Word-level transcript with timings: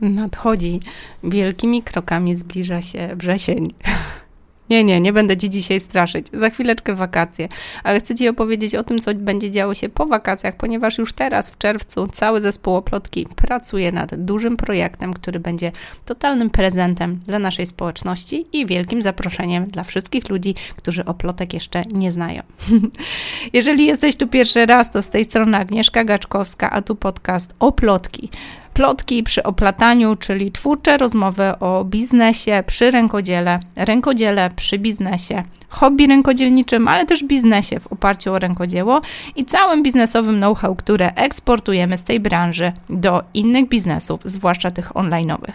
Nadchodzi. 0.00 0.80
Wielkimi 1.24 1.82
krokami 1.82 2.34
zbliża 2.34 2.82
się 2.82 3.08
wrzesień. 3.16 3.70
Nie, 4.70 4.84
nie, 4.84 5.00
nie 5.00 5.12
będę 5.12 5.36
Ci 5.36 5.50
dzisiaj 5.50 5.80
straszyć. 5.80 6.26
Za 6.32 6.50
chwileczkę 6.50 6.94
wakacje, 6.94 7.48
ale 7.82 8.00
chcę 8.00 8.14
Ci 8.14 8.28
opowiedzieć 8.28 8.74
o 8.74 8.84
tym, 8.84 8.98
co 8.98 9.14
będzie 9.14 9.50
działo 9.50 9.74
się 9.74 9.88
po 9.88 10.06
wakacjach, 10.06 10.56
ponieważ 10.56 10.98
już 10.98 11.12
teraz 11.12 11.50
w 11.50 11.58
czerwcu 11.58 12.08
cały 12.08 12.40
zespół 12.40 12.74
Oplotki 12.74 13.26
pracuje 13.36 13.92
nad 13.92 14.24
dużym 14.24 14.56
projektem, 14.56 15.14
który 15.14 15.40
będzie 15.40 15.72
totalnym 16.04 16.50
prezentem 16.50 17.20
dla 17.24 17.38
naszej 17.38 17.66
społeczności 17.66 18.46
i 18.52 18.66
wielkim 18.66 19.02
zaproszeniem 19.02 19.66
dla 19.66 19.84
wszystkich 19.84 20.28
ludzi, 20.28 20.54
którzy 20.76 21.04
Oplotek 21.04 21.54
jeszcze 21.54 21.82
nie 21.92 22.12
znają. 22.12 22.42
Jeżeli 23.52 23.86
jesteś 23.86 24.16
tu 24.16 24.28
pierwszy 24.28 24.66
raz, 24.66 24.90
to 24.90 25.02
z 25.02 25.10
tej 25.10 25.24
strony 25.24 25.56
Agnieszka 25.56 26.04
Gaczkowska, 26.04 26.70
a 26.70 26.82
tu 26.82 26.96
podcast 26.96 27.54
Oplotki 27.58 28.30
plotki 28.74 29.22
przy 29.22 29.42
oplataniu, 29.42 30.16
czyli 30.16 30.52
twórcze 30.52 30.96
rozmowy 30.96 31.58
o 31.60 31.84
biznesie 31.84 32.64
przy 32.66 32.90
rękodziele, 32.90 33.60
rękodziele 33.76 34.50
przy 34.56 34.78
biznesie, 34.78 35.42
hobby 35.68 36.06
rękodzielniczym, 36.06 36.88
ale 36.88 37.06
też 37.06 37.24
biznesie 37.24 37.80
w 37.80 37.86
oparciu 37.86 38.32
o 38.32 38.38
rękodzieło 38.38 39.00
i 39.36 39.44
całym 39.44 39.82
biznesowym 39.82 40.36
know-how, 40.36 40.74
które 40.74 41.14
eksportujemy 41.14 41.98
z 41.98 42.04
tej 42.04 42.20
branży 42.20 42.72
do 42.90 43.22
innych 43.34 43.68
biznesów, 43.68 44.20
zwłaszcza 44.24 44.70
tych 44.70 44.92
online'owych. 44.92 45.52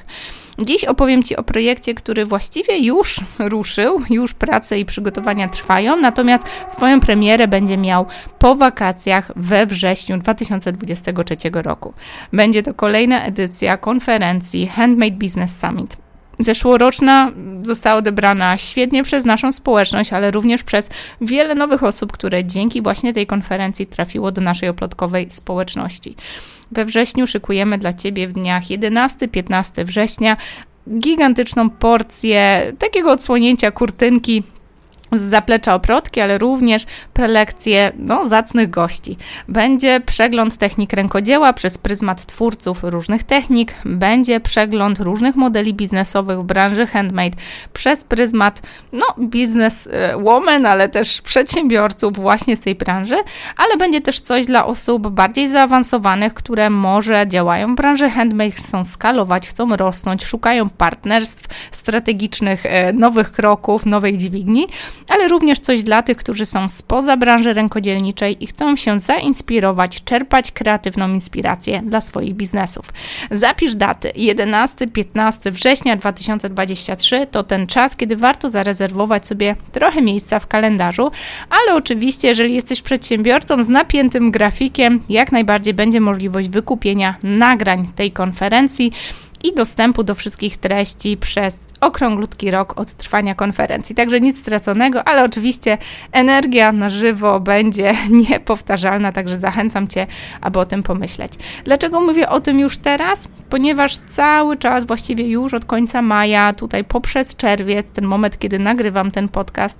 Dziś 0.62 0.86
opowiem 0.86 1.24
Ci 1.24 1.36
o 1.36 1.44
projekcie, 1.44 1.94
który 1.94 2.26
właściwie 2.26 2.80
już 2.80 3.20
ruszył, 3.40 4.02
już 4.10 4.34
prace 4.34 4.80
i 4.80 4.86
przygotowania 4.86 5.48
trwają, 5.48 5.96
natomiast 5.96 6.44
swoją 6.68 7.00
premierę 7.00 7.48
będzie 7.48 7.78
miał 7.78 8.06
po 8.40 8.56
wakacjach 8.56 9.32
we 9.36 9.66
wrześniu 9.66 10.18
2023 10.18 11.36
roku. 11.54 11.94
Będzie 12.34 12.64
to 12.64 12.74
kolejna 13.10 13.26
edycja 13.26 13.78
konferencji 13.78 14.68
Handmade 14.68 15.16
Business 15.16 15.60
Summit. 15.60 15.98
Zeszłoroczna 16.40 17.32
została 17.62 17.96
odebrana 17.96 18.58
świetnie 18.58 19.04
przez 19.04 19.26
naszą 19.26 19.52
społeczność, 19.52 20.14
ale 20.14 20.32
również 20.32 20.64
przez 20.64 20.90
wiele 21.22 21.56
nowych 21.56 21.84
osób, 21.84 22.12
które 22.12 22.46
dzięki 22.46 22.82
właśnie 22.82 23.14
tej 23.14 23.28
konferencji 23.28 23.88
trafiło 23.88 24.32
do 24.32 24.42
naszej 24.42 24.70
oplotkowej 24.70 25.28
społeczności. 25.30 26.16
We 26.72 26.86
wrześniu 26.86 27.28
szykujemy 27.28 27.78
dla 27.78 27.94
Ciebie 27.94 28.28
w 28.28 28.34
dniach 28.34 28.64
11-15 28.64 29.86
września 29.86 30.38
gigantyczną 31.00 31.70
porcję 31.70 32.72
takiego 32.80 33.12
odsłonięcia 33.12 33.72
kurtynki 33.72 34.44
z 35.12 35.22
zaplecza 35.22 35.76
oprotki, 35.76 36.22
ale 36.22 36.38
również 36.38 36.86
prelekcje 37.14 37.92
no, 37.98 38.28
zacnych 38.28 38.70
gości. 38.70 39.18
Będzie 39.48 40.00
przegląd 40.00 40.58
technik 40.58 40.94
rękodzieła 40.94 41.54
przez 41.54 41.78
pryzmat 41.78 42.26
twórców 42.26 42.84
różnych 42.84 43.24
technik, 43.24 43.74
będzie 43.86 44.40
przegląd 44.40 45.00
różnych 45.00 45.36
modeli 45.36 45.74
biznesowych 45.74 46.40
w 46.40 46.44
branży 46.44 46.88
handmade 46.88 47.38
przez 47.74 48.04
pryzmat 48.04 48.62
no, 48.94 49.06
biznes 49.20 49.90
woman, 50.24 50.66
ale 50.66 50.90
też 50.90 51.22
przedsiębiorców 51.22 52.16
właśnie 52.16 52.56
z 52.56 52.60
tej 52.60 52.76
branży, 52.76 53.18
ale 53.58 53.78
będzie 53.78 54.02
też 54.02 54.20
coś 54.20 54.46
dla 54.46 54.66
osób 54.66 55.10
bardziej 55.10 55.50
zaawansowanych, 55.50 56.34
które 56.34 56.70
może 56.70 57.28
działają 57.28 57.74
w 57.74 57.76
branży 57.76 58.10
handmade, 58.10 58.52
chcą 58.52 58.84
skalować, 58.84 59.48
chcą 59.48 59.76
rosnąć, 59.76 60.26
szukają 60.26 60.70
partnerstw 60.70 61.48
strategicznych, 61.72 62.66
e, 62.66 62.94
nowych 62.94 63.32
kroków, 63.32 63.86
nowej 63.86 64.18
dźwigni 64.18 64.68
ale 65.10 65.28
również 65.28 65.60
coś 65.60 65.84
dla 65.84 66.04
tych, 66.04 66.18
którzy 66.18 66.46
są 66.46 66.70
spoza 66.70 67.18
branży 67.18 67.54
rękodzielniczej 67.54 68.44
i 68.44 68.48
chcą 68.48 68.76
się 68.76 69.00
zainspirować, 69.00 70.04
czerpać 70.04 70.52
kreatywną 70.52 71.10
inspirację 71.10 71.82
dla 71.86 72.02
swoich 72.02 72.34
biznesów. 72.34 72.94
Zapisz 73.32 73.76
daty 73.76 74.12
11-15 74.16 75.52
września 75.52 75.98
2023 75.98 77.28
to 77.32 77.44
ten 77.44 77.68
czas, 77.68 77.96
kiedy 77.96 78.16
warto 78.16 78.50
zarezerwować 78.50 79.28
sobie 79.28 79.56
trochę 79.72 80.02
miejsca 80.02 80.40
w 80.40 80.48
kalendarzu, 80.48 81.12
ale 81.50 81.76
oczywiście, 81.76 82.28
jeżeli 82.28 82.56
jesteś 82.56 82.82
przedsiębiorcą 82.82 83.64
z 83.64 83.68
napiętym 83.70 84.32
grafikiem, 84.32 85.04
jak 85.10 85.32
najbardziej 85.32 85.74
będzie 85.74 86.02
możliwość 86.02 86.50
wykupienia 86.50 87.16
nagrań 87.24 87.88
tej 87.96 88.12
konferencji 88.12 88.92
i 89.44 89.54
dostępu 89.54 90.04
do 90.04 90.16
wszystkich 90.16 90.58
treści 90.58 91.18
przez 91.18 91.60
okrąglutki 91.82 92.52
rok 92.52 92.80
od 92.80 92.94
trwania 92.94 93.36
konferencji. 93.36 93.96
Także 93.96 94.22
nic 94.22 94.40
straconego, 94.40 95.08
ale 95.08 95.24
oczywiście 95.24 95.78
energia 96.12 96.72
na 96.72 96.90
żywo 96.90 97.40
będzie 97.40 97.96
niepowtarzalna, 98.30 99.12
także 99.12 99.38
zachęcam 99.38 99.88
Cię, 99.88 100.08
aby 100.42 100.60
o 100.60 100.66
tym 100.66 100.84
pomyśleć. 100.84 101.34
Dlaczego 101.64 102.02
mówię 102.02 102.30
o 102.30 102.40
tym 102.40 102.60
już 102.60 102.78
teraz? 102.78 103.28
Ponieważ 103.50 103.98
cały 103.98 104.58
czas, 104.58 104.86
właściwie 104.86 105.28
już 105.28 105.54
od 105.54 105.66
końca 105.66 106.02
maja, 106.02 106.54
tutaj 106.54 106.84
poprzez 106.84 107.36
czerwiec, 107.36 107.92
ten 107.92 108.06
moment, 108.06 108.40
kiedy 108.40 108.60
nagrywam 108.60 109.12
ten 109.12 109.30
podcast, 109.30 109.78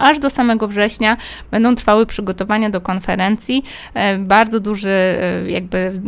aż 0.00 0.18
do 0.18 0.30
samego 0.30 0.68
września 0.68 1.16
będą 1.50 1.74
trwały 1.74 2.06
przygotowania 2.06 2.70
do 2.70 2.80
konferencji. 2.80 3.64
E, 3.94 4.18
bardzo 4.18 4.60
duży 4.60 4.90
e, 4.90 5.50
jakby 5.50 6.00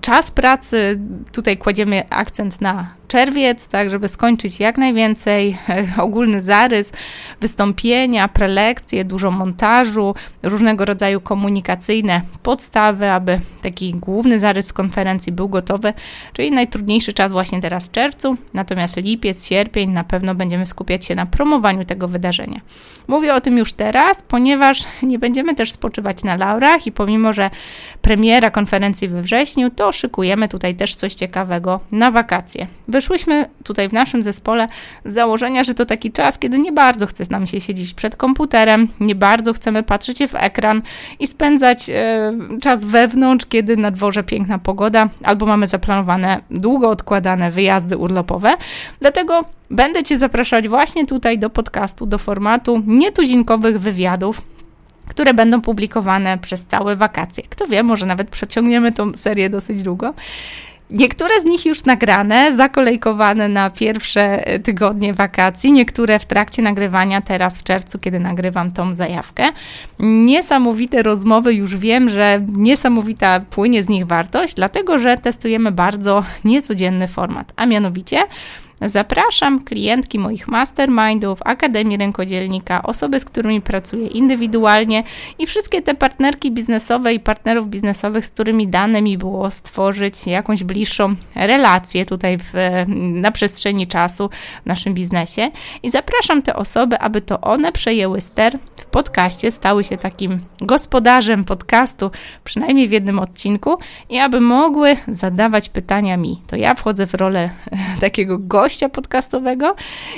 czas 0.00 0.30
pracy. 0.30 1.00
Tutaj 1.32 1.58
kładziemy 1.58 2.08
akcent 2.10 2.60
na 2.60 2.88
czerwiec, 3.08 3.68
tak, 3.68 3.90
żeby 3.90 4.08
skończyć 4.08 4.60
jak 4.60 4.78
najwięcej, 4.78 5.58
ogólny 5.98 6.42
zarys, 6.42 6.92
wystąpienia, 7.40 8.28
prelekcje, 8.28 9.04
dużo 9.04 9.30
montażu, 9.30 10.14
różnego 10.42 10.84
rodzaju 10.84 11.20
komunikacyjne 11.20 12.20
podstawy, 12.42 13.10
aby 13.10 13.40
taki 13.62 13.94
główny 13.94 14.40
zarys 14.40 14.72
konferencji 14.72 15.32
był 15.32 15.48
gotowy, 15.48 15.92
czyli 16.32 16.50
najtrudniejszy 16.50 17.12
czas 17.12 17.32
właśnie 17.32 17.60
teraz 17.60 17.86
w 17.86 17.90
czerwcu, 17.90 18.36
natomiast 18.54 18.96
lipiec, 18.96 19.46
sierpień 19.46 19.90
na 19.90 20.04
pewno 20.04 20.34
będziemy 20.34 20.66
skupiać 20.66 21.04
się 21.04 21.14
na 21.14 21.26
promowaniu 21.26 21.84
tego 21.84 22.08
wydarzenia. 22.08 22.60
Mówię 23.08 23.34
o 23.34 23.40
tym 23.40 23.58
już 23.58 23.72
teraz, 23.72 24.22
ponieważ 24.22 24.84
nie 25.02 25.18
będziemy 25.18 25.54
też 25.54 25.72
spoczywać 25.72 26.24
na 26.24 26.36
laurach 26.36 26.86
i 26.86 26.92
pomimo, 26.92 27.32
że 27.32 27.50
premiera 28.02 28.50
konferencji 28.50 29.08
we 29.08 29.22
wrześniu, 29.22 29.70
to 29.70 29.92
szykujemy 29.92 30.48
tutaj 30.48 30.74
też 30.74 30.94
coś 30.94 31.14
ciekawego 31.14 31.80
na 31.92 32.10
wakacje 32.10 32.66
wyszłyśmy 32.96 33.48
tutaj 33.64 33.88
w 33.88 33.92
naszym 33.92 34.22
zespole 34.22 34.66
z 35.04 35.14
założenia, 35.14 35.64
że 35.64 35.74
to 35.74 35.86
taki 35.86 36.12
czas, 36.12 36.38
kiedy 36.38 36.58
nie 36.58 36.72
bardzo 36.72 37.06
chce 37.06 37.24
nam 37.30 37.46
się 37.46 37.60
siedzieć 37.60 37.94
przed 37.94 38.16
komputerem, 38.16 38.88
nie 39.00 39.14
bardzo 39.14 39.52
chcemy 39.52 39.82
patrzeć 39.82 40.18
w 40.28 40.34
ekran 40.34 40.82
i 41.20 41.26
spędzać 41.26 41.90
e, 41.90 42.32
czas 42.62 42.84
wewnątrz, 42.84 43.46
kiedy 43.46 43.76
na 43.76 43.90
dworze 43.90 44.22
piękna 44.22 44.58
pogoda, 44.58 45.08
albo 45.22 45.46
mamy 45.46 45.68
zaplanowane 45.68 46.40
długo 46.50 46.90
odkładane 46.90 47.50
wyjazdy 47.50 47.96
urlopowe. 47.96 48.56
Dlatego 49.00 49.44
będę 49.70 50.02
Cię 50.02 50.18
zapraszać 50.18 50.68
właśnie 50.68 51.06
tutaj 51.06 51.38
do 51.38 51.50
podcastu, 51.50 52.06
do 52.06 52.18
formatu 52.18 52.82
nietuzinkowych 52.86 53.80
wywiadów, 53.80 54.42
które 55.08 55.34
będą 55.34 55.60
publikowane 55.60 56.38
przez 56.38 56.64
całe 56.64 56.96
wakacje. 56.96 57.44
Kto 57.48 57.66
wie, 57.66 57.82
może 57.82 58.06
nawet 58.06 58.28
przeciągniemy 58.28 58.92
tą 58.92 59.12
serię 59.12 59.50
dosyć 59.50 59.82
długo. 59.82 60.14
Niektóre 60.90 61.40
z 61.40 61.44
nich 61.44 61.66
już 61.66 61.84
nagrane, 61.84 62.54
zakolejkowane 62.54 63.48
na 63.48 63.70
pierwsze 63.70 64.44
tygodnie 64.64 65.14
wakacji, 65.14 65.72
niektóre 65.72 66.18
w 66.18 66.26
trakcie 66.26 66.62
nagrywania 66.62 67.20
teraz 67.20 67.58
w 67.58 67.62
czerwcu, 67.62 67.98
kiedy 67.98 68.20
nagrywam 68.20 68.70
tą 68.70 68.94
zajawkę. 68.94 69.44
Niesamowite 69.98 71.02
rozmowy, 71.02 71.54
już 71.54 71.76
wiem, 71.76 72.10
że 72.10 72.40
niesamowita 72.48 73.40
płynie 73.40 73.82
z 73.82 73.88
nich 73.88 74.06
wartość, 74.06 74.54
dlatego 74.54 74.98
że 74.98 75.18
testujemy 75.18 75.72
bardzo 75.72 76.24
niecodzienny 76.44 77.08
format, 77.08 77.52
a 77.56 77.66
mianowicie 77.66 78.22
Zapraszam 78.80 79.64
klientki 79.64 80.18
moich 80.18 80.48
mastermindów, 80.48 81.38
Akademii 81.44 81.96
Rękodzielnika, 81.96 82.82
osoby, 82.82 83.20
z 83.20 83.24
którymi 83.24 83.60
pracuję 83.60 84.06
indywidualnie 84.06 85.04
i 85.38 85.46
wszystkie 85.46 85.82
te 85.82 85.94
partnerki 85.94 86.52
biznesowe 86.52 87.14
i 87.14 87.20
partnerów 87.20 87.68
biznesowych, 87.68 88.26
z 88.26 88.30
którymi 88.30 88.68
dane 88.68 89.02
mi 89.02 89.18
było 89.18 89.50
stworzyć 89.50 90.26
jakąś 90.26 90.64
bliższą 90.64 91.14
relację 91.34 92.06
tutaj 92.06 92.38
w, 92.38 92.52
na 93.12 93.32
przestrzeni 93.32 93.86
czasu 93.86 94.30
w 94.62 94.66
naszym 94.66 94.94
biznesie. 94.94 95.50
I 95.82 95.90
zapraszam 95.90 96.42
te 96.42 96.56
osoby, 96.56 96.98
aby 96.98 97.20
to 97.20 97.40
one 97.40 97.72
przejęły 97.72 98.20
ster 98.20 98.58
w 98.76 98.84
podcaście, 98.84 99.50
stały 99.50 99.84
się 99.84 99.96
takim 99.96 100.40
gospodarzem 100.60 101.44
podcastu, 101.44 102.10
przynajmniej 102.44 102.88
w 102.88 102.92
jednym 102.92 103.18
odcinku, 103.18 103.78
i 104.10 104.18
aby 104.18 104.40
mogły 104.40 104.96
zadawać 105.08 105.68
pytania 105.68 106.16
mi. 106.16 106.42
To 106.46 106.56
ja 106.56 106.74
wchodzę 106.74 107.06
w 107.06 107.14
rolę 107.14 107.50
takiego 108.00 108.38
gościa, 108.38 108.65
gościa 108.66 108.88
podcastowego 108.88 109.76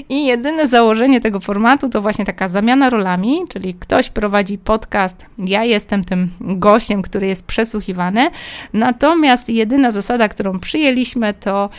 i 0.08 0.26
jedyne 0.26 0.68
założenie 0.68 1.20
tego 1.20 1.40
formatu 1.40 1.88
to 1.88 2.02
właśnie 2.02 2.24
taka 2.24 2.48
zamiana 2.48 2.90
rolami, 2.90 3.40
czyli 3.48 3.74
ktoś 3.74 4.10
prowadzi 4.10 4.58
podcast, 4.58 5.26
ja 5.38 5.64
jestem 5.64 6.04
tym 6.04 6.30
gościem, 6.40 7.02
który 7.02 7.26
jest 7.26 7.46
przesłuchiwany, 7.46 8.30
natomiast 8.72 9.48
jedyna 9.48 9.90
zasada, 9.90 10.28
którą 10.28 10.58
przyjęliśmy 10.58 11.34
to 11.34 11.70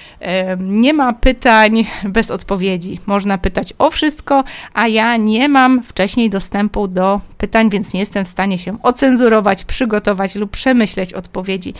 nie 0.59 0.93
ma 0.93 1.13
pytań 1.13 1.87
bez 2.03 2.31
odpowiedzi. 2.31 2.99
Można 3.05 3.37
pytać 3.37 3.73
o 3.77 3.89
wszystko, 3.89 4.43
a 4.73 4.87
ja 4.87 5.17
nie 5.17 5.49
mam 5.49 5.83
wcześniej 5.83 6.29
dostępu 6.29 6.87
do 6.87 7.21
pytań, 7.37 7.69
więc 7.69 7.93
nie 7.93 7.99
jestem 7.99 8.25
w 8.25 8.27
stanie 8.27 8.57
się 8.57 8.77
ocenzurować, 8.83 9.65
przygotować 9.65 10.35
lub 10.35 10.51
przemyśleć 10.51 11.13
odpowiedzi. 11.13 11.73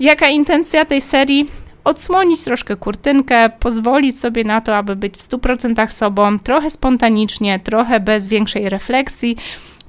Jaka 0.00 0.28
intencja 0.28 0.84
tej 0.84 1.00
serii? 1.00 1.63
Odsłonić 1.84 2.44
troszkę 2.44 2.76
kurtynkę, 2.76 3.50
pozwolić 3.50 4.20
sobie 4.20 4.44
na 4.44 4.60
to, 4.60 4.76
aby 4.76 4.96
być 4.96 5.16
w 5.16 5.28
100% 5.28 5.90
sobą, 5.90 6.38
trochę 6.38 6.70
spontanicznie, 6.70 7.58
trochę 7.58 8.00
bez 8.00 8.28
większej 8.28 8.68
refleksji, 8.68 9.36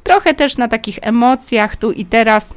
trochę 0.04 0.34
też 0.34 0.58
na 0.58 0.68
takich 0.68 1.00
emocjach 1.02 1.76
tu 1.76 1.92
i 1.92 2.06
teraz 2.06 2.56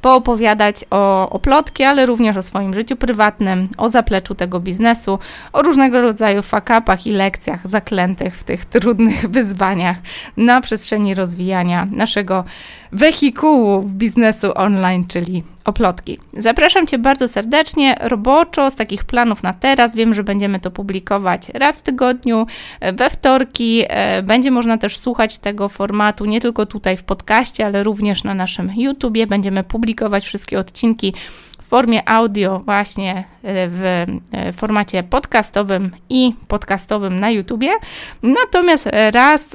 poopowiadać 0.00 0.84
o, 0.90 1.30
o 1.30 1.38
plotki, 1.38 1.84
ale 1.84 2.06
również 2.06 2.36
o 2.36 2.42
swoim 2.42 2.74
życiu 2.74 2.96
prywatnym, 2.96 3.68
o 3.76 3.88
zapleczu 3.88 4.34
tego 4.34 4.60
biznesu, 4.60 5.18
o 5.52 5.62
różnego 5.62 6.00
rodzaju 6.00 6.42
fakapach 6.42 7.06
i 7.06 7.12
lekcjach 7.12 7.68
zaklętych 7.68 8.38
w 8.38 8.44
tych 8.44 8.64
trudnych 8.64 9.28
wyzwaniach 9.36 9.96
na 10.36 10.60
przestrzeni 10.60 11.14
rozwijania 11.14 11.86
naszego 11.90 12.44
wehikułu 12.92 13.82
biznesu 13.82 14.52
online, 14.54 15.06
czyli 15.06 15.44
oplotki. 15.64 16.18
Zapraszam 16.32 16.86
Cię 16.86 16.98
bardzo 16.98 17.28
serdecznie, 17.28 17.96
roboczo, 18.00 18.70
z 18.70 18.74
takich 18.74 19.04
planów 19.04 19.42
na 19.42 19.52
teraz. 19.52 19.96
Wiem, 19.96 20.14
że 20.14 20.24
będziemy 20.24 20.60
to 20.60 20.70
publikować 20.70 21.48
raz 21.48 21.78
w 21.78 21.82
tygodniu, 21.82 22.46
we 22.92 23.10
wtorki. 23.10 23.84
E, 23.88 24.22
będzie 24.22 24.50
można 24.50 24.78
też 24.78 24.98
słuchać 24.98 25.38
tego 25.38 25.68
formatu 25.68 26.24
nie 26.24 26.40
tylko 26.40 26.66
tutaj 26.66 26.96
w 26.96 27.02
podcaście, 27.02 27.66
ale 27.66 27.82
również 27.82 28.24
na 28.24 28.34
naszym 28.34 28.72
YouTubie. 28.76 29.26
Będziemy 29.26 29.64
publikować 29.64 30.24
wszystkie 30.24 30.58
odcinki 30.58 31.14
w 31.60 31.64
formie 31.64 32.08
audio, 32.08 32.58
właśnie 32.64 33.14
e, 33.14 33.24
w 33.68 34.06
e, 34.32 34.52
formacie 34.52 35.02
podcastowym 35.02 35.90
i 36.10 36.34
podcastowym 36.48 37.20
na 37.20 37.30
YouTubie. 37.30 37.70
Natomiast 38.22 38.88
raz 39.12 39.48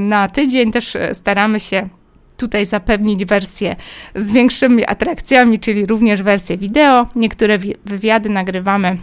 na 0.00 0.28
tydzień 0.28 0.72
też 0.72 0.96
staramy 1.12 1.60
się 1.60 1.88
tutaj 2.36 2.66
zapewnić 2.66 3.24
wersję 3.24 3.76
z 4.14 4.30
większymi 4.30 4.86
atrakcjami, 4.86 5.58
czyli 5.58 5.86
również 5.86 6.22
wersję 6.22 6.56
wideo. 6.56 7.06
Niektóre 7.14 7.58
wywiady 7.84 8.28
nagrywamy 8.28 8.96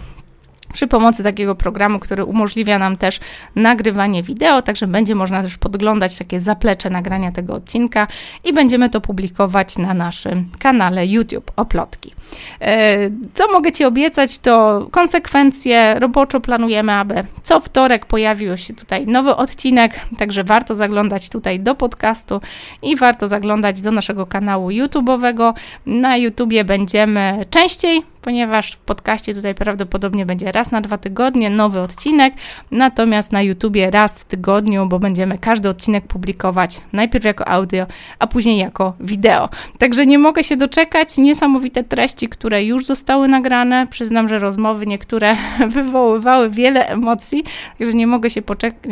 przy 0.73 0.87
pomocy 0.87 1.23
takiego 1.23 1.55
programu, 1.55 1.99
który 1.99 2.25
umożliwia 2.25 2.79
nam 2.79 2.97
też 2.97 3.19
nagrywanie 3.55 4.23
wideo, 4.23 4.61
także 4.61 4.87
będzie 4.87 5.15
można 5.15 5.43
też 5.43 5.57
podglądać 5.57 6.17
takie 6.17 6.39
zaplecze 6.39 6.89
nagrania 6.89 7.31
tego 7.31 7.53
odcinka 7.53 8.07
i 8.43 8.53
będziemy 8.53 8.89
to 8.89 9.01
publikować 9.01 9.77
na 9.77 9.93
naszym 9.93 10.49
kanale 10.59 11.07
YouTube 11.07 11.51
Oplotki. 11.55 12.13
E, 12.61 13.09
co 13.33 13.51
mogę 13.51 13.71
Ci 13.71 13.85
obiecać, 13.85 14.39
to 14.39 14.87
konsekwencje. 14.91 15.99
Roboczo 15.99 16.39
planujemy, 16.39 16.91
aby 16.91 17.23
co 17.41 17.59
wtorek 17.59 18.05
pojawił 18.05 18.57
się 18.57 18.73
tutaj 18.73 19.05
nowy 19.05 19.35
odcinek, 19.35 19.99
także 20.17 20.43
warto 20.43 20.75
zaglądać 20.75 21.29
tutaj 21.29 21.59
do 21.59 21.75
podcastu 21.75 22.41
i 22.81 22.95
warto 22.95 23.27
zaglądać 23.27 23.81
do 23.81 23.91
naszego 23.91 24.25
kanału 24.25 24.69
YouTube'owego. 24.69 25.53
Na 25.85 26.17
YouTubie 26.17 26.63
będziemy 26.63 27.45
częściej 27.49 28.12
ponieważ 28.23 28.71
w 28.71 28.77
podcaście 28.77 29.35
tutaj 29.35 29.55
prawdopodobnie 29.55 30.25
będzie 30.25 30.51
raz 30.51 30.71
na 30.71 30.81
dwa 30.81 30.97
tygodnie 30.97 31.49
nowy 31.49 31.79
odcinek, 31.79 32.33
natomiast 32.71 33.31
na 33.31 33.41
YouTubie 33.41 33.91
raz 33.91 34.21
w 34.21 34.25
tygodniu, 34.25 34.85
bo 34.85 34.99
będziemy 34.99 35.37
każdy 35.37 35.69
odcinek 35.69 36.07
publikować 36.07 36.81
najpierw 36.93 37.25
jako 37.25 37.47
audio, 37.47 37.85
a 38.19 38.27
później 38.27 38.57
jako 38.57 38.93
wideo. 38.99 39.49
Także 39.79 40.05
nie 40.05 40.19
mogę 40.19 40.43
się 40.43 40.57
doczekać, 40.57 41.17
niesamowite 41.17 41.83
treści, 41.83 42.29
które 42.29 42.63
już 42.63 42.85
zostały 42.85 43.27
nagrane. 43.27 43.87
Przyznam, 43.87 44.29
że 44.29 44.39
rozmowy 44.39 44.85
niektóre 44.85 45.35
wywoływały 45.75 46.49
wiele 46.49 46.87
emocji, 46.87 47.43
także 47.79 47.93
nie 47.93 48.07
mogę 48.07 48.29
się 48.29 48.41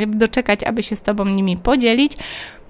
doczekać, 0.07 0.63
aby 0.63 0.83
się 0.83 0.95
z 0.95 1.01
Tobą 1.01 1.25
nimi 1.25 1.57
podzielić. 1.57 2.17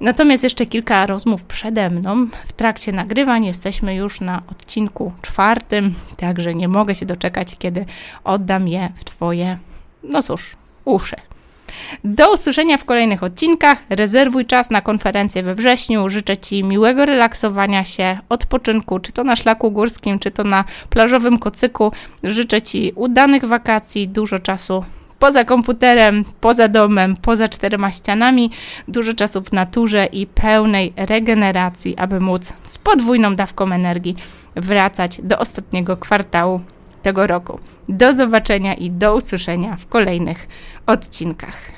Natomiast 0.02 0.44
jeszcze 0.44 0.66
kilka 0.66 1.06
rozmów 1.06 1.44
przede 1.44 1.90
mną. 1.90 2.28
W 2.48 2.54
trakcie 2.54 2.92
nagrywań 2.92 3.46
jesteśmy 3.46 3.96
już 3.96 4.22
na 4.22 4.42
odcinku 4.52 5.14
czwartym, 5.22 5.94
także 6.18 6.56
nie 6.56 6.68
mogę 6.68 6.96
się 6.96 7.06
doczekać, 7.06 7.56
kiedy 7.60 7.86
oddam 8.24 8.68
je 8.68 8.90
w 8.96 9.04
Twoje, 9.04 9.58
no 10.04 10.24
cóż, 10.24 10.52
uszy. 10.86 11.16
Do 12.04 12.34
usłyszenia 12.34 12.78
w 12.78 12.86
kolejnych 12.86 13.24
odcinkach. 13.24 13.78
Rezerwuj 13.90 14.46
czas 14.46 14.70
na 14.70 14.82
konferencję 14.82 15.44
we 15.44 15.56
wrześniu. 15.56 16.10
Życzę 16.10 16.38
Ci 16.38 16.64
miłego 16.64 17.06
relaksowania 17.06 17.84
się, 17.84 18.20
odpoczynku, 18.30 19.00
czy 19.00 19.12
to 19.12 19.24
na 19.24 19.36
szlaku 19.36 19.72
górskim, 19.72 20.20
czy 20.20 20.32
to 20.32 20.44
na 20.44 20.64
plażowym 20.90 21.40
kocyku. 21.40 21.92
Życzę 22.24 22.62
Ci 22.62 22.92
udanych 22.96 23.46
wakacji, 23.46 24.08
dużo 24.08 24.40
czasu 24.40 24.84
poza 25.22 25.46
komputerem, 25.46 26.26
poza 26.42 26.68
domem, 26.68 27.16
poza 27.16 27.50
czterema 27.50 27.92
ścianami, 27.92 28.52
dużo 28.88 29.14
czasu 29.14 29.42
w 29.42 29.52
naturze 29.52 30.06
i 30.06 30.28
pełnej 30.28 30.94
regeneracji, 30.96 31.98
aby 31.98 32.20
móc 32.20 32.54
z 32.66 32.78
podwójną 32.78 33.36
dawką 33.36 33.72
energii 33.72 34.16
wracać 34.56 35.22
do 35.24 35.40
ostatniego 35.40 35.98
kwartału 35.98 36.62
tego 37.02 37.28
roku. 37.28 37.60
Do 37.90 38.14
zobaczenia 38.14 38.74
i 38.74 38.92
do 38.92 39.16
usłyszenia 39.16 39.78
w 39.78 39.88
kolejnych 39.88 40.48
odcinkach. 40.86 41.72